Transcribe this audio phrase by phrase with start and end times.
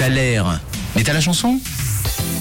[0.00, 0.58] T'as l'air.
[0.96, 1.60] Mais t'as la chanson?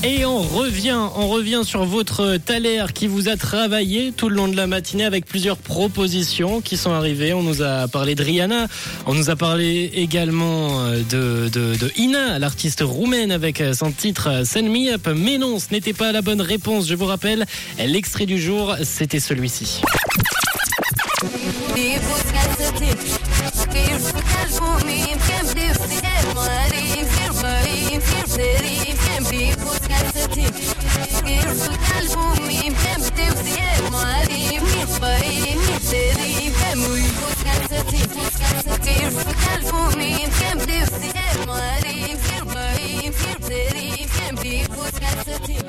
[0.02, 4.48] Et on revient, on revient sur votre Thaler qui vous a travaillé tout le long
[4.48, 7.34] de la matinée avec plusieurs propositions qui sont arrivées.
[7.34, 8.68] On nous a parlé de Rihanna,
[9.08, 14.46] on nous a parlé également euh, de, de, de Ina, l'artiste roumaine avec son titre
[14.46, 15.10] Send Me Up.
[15.14, 16.88] Mais non, ce n'était pas la bonne réponse.
[16.88, 17.46] Je vous rappelle,
[17.78, 19.82] l'extrait du jour, c'était celui-ci.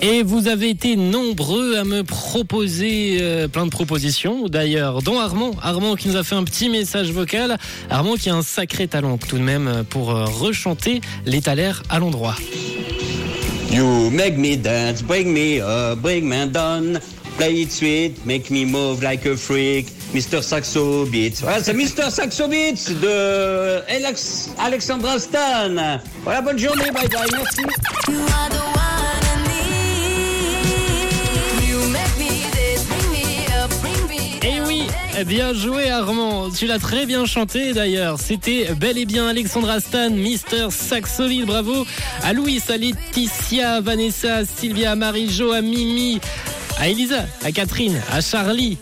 [0.03, 5.53] Et vous avez été nombreux à me proposer euh, plein de propositions, d'ailleurs, dont Armand.
[5.63, 7.59] Armand qui nous a fait un petit message vocal.
[7.91, 11.99] Armand qui a un sacré talent tout de même pour euh, rechanter les thalers à
[11.99, 12.35] l'endroit.
[13.71, 16.99] You make me dance, bring me up, bring me down.
[17.37, 19.87] Play it sweet, make me move like a freak.
[20.13, 20.43] Mr.
[20.43, 21.41] Saxo Beats.
[21.41, 22.11] Voilà, c'est Mr.
[22.11, 26.01] Saxo Beats de Alex, Alexandra Stan.
[26.25, 27.63] Voilà, bonne journée, bye bye, merci.
[35.25, 38.19] Bien joué Armand, tu l'as très bien chanté d'ailleurs.
[38.19, 41.87] C'était bel et bien Alexandra Stan, Mister Saxoville, bravo.
[42.23, 46.21] À Louis, à Laetitia, à Vanessa, à Sylvia, à Marie-Jo, à Mimi,
[46.79, 48.79] à Elisa, à Catherine, à Charlie,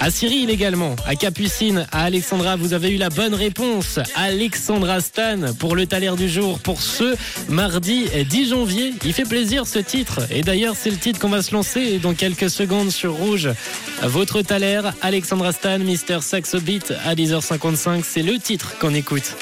[0.00, 3.98] à Cyril également, à Capucine, à Alexandra, vous avez eu la bonne réponse.
[4.14, 7.14] Alexandra Stan pour le taler du jour pour ce
[7.48, 8.94] mardi 10 janvier.
[9.04, 10.20] Il fait plaisir ce titre.
[10.30, 13.50] Et d'ailleurs, c'est le titre qu'on va se lancer dans quelques secondes sur Rouge.
[14.02, 18.02] Votre taler, Alexandra Stan, Mister Saxo Beat à 10h55.
[18.02, 19.36] C'est le titre qu'on écoute.